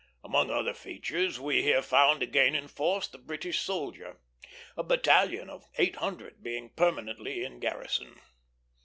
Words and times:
Among 0.23 0.49
other 0.49 0.73
features 0.73 1.39
we 1.39 1.61
here 1.61 1.83
found 1.83 2.23
again 2.23 2.55
in 2.55 2.67
force 2.67 3.07
the 3.07 3.19
British 3.19 3.59
soldier; 3.59 4.17
a 4.75 4.81
battalion 4.81 5.47
of 5.47 5.67
eight 5.77 5.97
hundred 5.97 6.41
being 6.41 6.69
permanently 6.71 7.43
in 7.43 7.59
garrison. 7.59 8.19